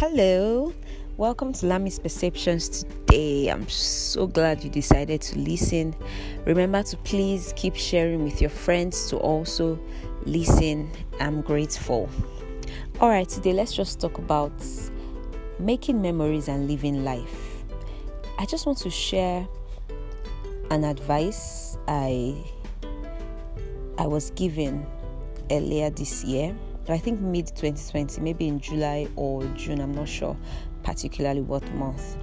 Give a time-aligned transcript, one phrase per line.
[0.00, 0.72] Hello,
[1.18, 3.48] welcome to Lami's Perceptions today.
[3.48, 5.94] I'm so glad you decided to listen.
[6.46, 9.78] Remember to please keep sharing with your friends to also
[10.24, 10.90] listen.
[11.20, 12.08] I'm grateful.
[12.98, 14.54] All right, today let's just talk about
[15.58, 17.62] making memories and living life.
[18.38, 19.46] I just want to share
[20.70, 22.42] an advice I
[23.98, 24.86] I was given
[25.50, 26.56] earlier this year
[26.88, 30.36] I think mid 2020, maybe in July or June, I'm not sure
[30.82, 32.16] particularly what month.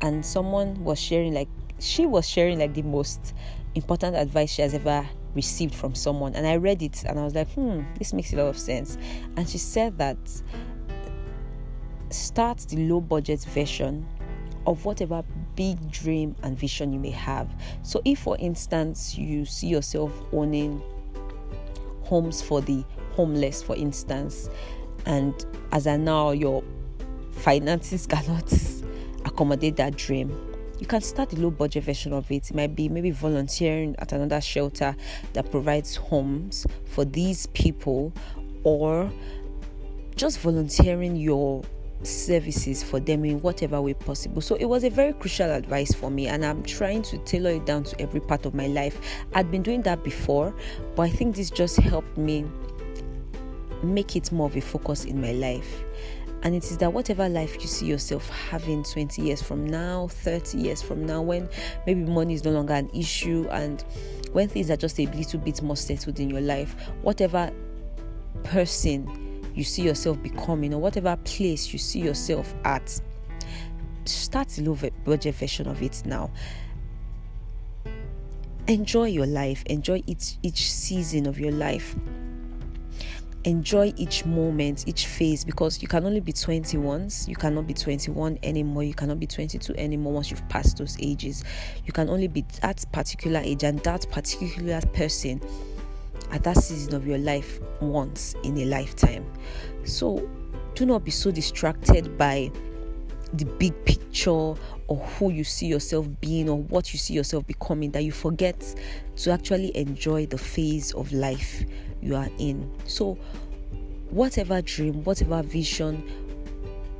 [0.00, 3.34] And someone was sharing, like, she was sharing, like, the most
[3.74, 6.34] important advice she has ever received from someone.
[6.34, 8.98] And I read it and I was like, hmm, this makes a lot of sense.
[9.36, 10.18] And she said that
[12.10, 14.06] start the low budget version
[14.66, 15.24] of whatever
[15.56, 17.48] big dream and vision you may have.
[17.82, 20.82] So, if for instance you see yourself owning
[22.04, 24.48] homes for the homeless, for instance,
[25.06, 26.62] and as of now your
[27.32, 28.52] finances cannot
[29.24, 30.30] accommodate that dream,
[30.78, 32.50] you can start a low budget version of it.
[32.50, 34.96] It might be maybe volunteering at another shelter
[35.32, 38.12] that provides homes for these people,
[38.64, 39.10] or
[40.16, 41.62] just volunteering your
[42.02, 44.40] services for them in whatever way possible.
[44.40, 47.66] So it was a very crucial advice for me, and I'm trying to tailor it
[47.66, 48.98] down to every part of my life.
[49.34, 50.54] I'd been doing that before,
[50.96, 52.44] but I think this just helped me
[53.82, 55.84] make it more of a focus in my life.
[56.44, 60.58] And it is that whatever life you see yourself having 20 years from now, 30
[60.58, 61.48] years from now, when
[61.86, 63.84] maybe money is no longer an issue and
[64.32, 67.52] when things are just a little bit more settled in your life, whatever
[68.42, 73.00] person you see yourself becoming or whatever place you see yourself at,
[74.04, 76.30] start a low budget version of it now.
[78.68, 81.96] Enjoy your life, enjoy each each season of your life
[83.44, 87.28] enjoy each moment, each phase because you can only be 20 once.
[87.28, 88.84] You cannot be 21 anymore.
[88.84, 91.44] You cannot be 22 anymore once you've passed those ages.
[91.84, 95.40] You can only be that particular age and that particular person
[96.32, 99.24] at that season of your life once in a lifetime.
[99.84, 100.28] So
[100.74, 102.50] do not be so distracted by
[103.34, 107.90] the big picture or who you see yourself being or what you see yourself becoming
[107.92, 108.74] that you forget
[109.16, 111.64] to actually enjoy the phase of life
[112.02, 112.70] you are in.
[112.86, 113.14] So,
[114.10, 115.96] whatever dream, whatever vision,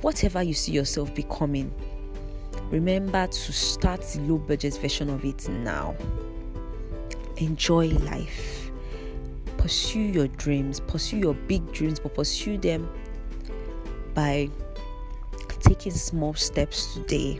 [0.00, 1.72] whatever you see yourself becoming,
[2.70, 5.96] remember to start the low budget version of it now.
[7.36, 8.67] Enjoy life.
[9.68, 12.88] Pursue your dreams, pursue your big dreams, but pursue them
[14.14, 14.48] by
[15.60, 17.38] taking small steps today.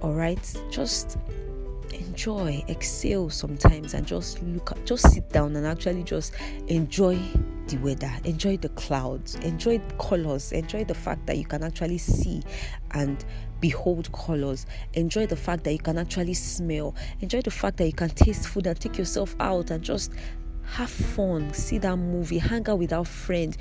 [0.00, 0.40] All right,
[0.70, 1.18] just
[1.92, 6.32] enjoy, exhale sometimes, and just look, just sit down and actually just
[6.68, 7.18] enjoy
[7.66, 12.40] the weather, enjoy the clouds, enjoy colors, enjoy the fact that you can actually see
[12.92, 13.26] and
[13.60, 17.92] behold colors, enjoy the fact that you can actually smell, enjoy the fact that you
[17.92, 20.14] can taste food and take yourself out and just
[20.70, 23.56] have fun, see that movie, hang out with our friend,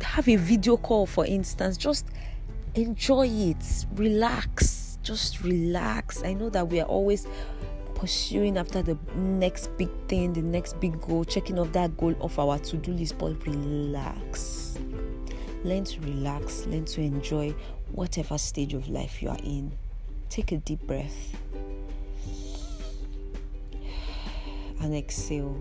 [0.00, 2.06] have a video call, for instance, just
[2.74, 6.22] enjoy it, relax, just relax.
[6.22, 7.26] I know that we are always
[7.94, 12.38] pursuing after the next big thing, the next big goal, checking off that goal off
[12.38, 14.78] our to do list, but relax.
[15.64, 17.54] Learn to relax, learn to enjoy
[17.92, 19.72] whatever stage of life you are in.
[20.28, 21.34] Take a deep breath
[24.80, 25.60] and exhale.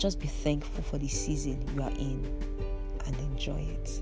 [0.00, 2.24] Just be thankful for the season you are in
[3.04, 4.00] and enjoy it.